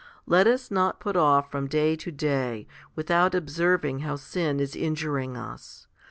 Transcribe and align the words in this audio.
Let 0.25 0.47
us 0.47 0.71
not 0.71 0.99
put 0.99 1.15
off 1.15 1.51
from 1.51 1.67
day 1.67 1.95
to 1.95 2.11
day, 2.11 2.65
without 2.95 3.35
observing 3.35 3.99
how 3.99 4.15
sin 4.15 4.59
is 4.59 4.75
injuring 4.75 5.37
us. 5.37 5.85